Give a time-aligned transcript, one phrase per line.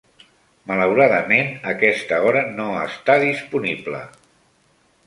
[0.69, 4.03] Malauradament, aquesta hora no està disponible.